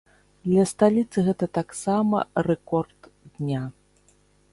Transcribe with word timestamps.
Для 0.45 0.63
сталіцы 0.69 1.17
гэта 1.27 1.47
таксама 1.57 2.17
рэкорд 2.47 3.11
дня. 3.35 3.61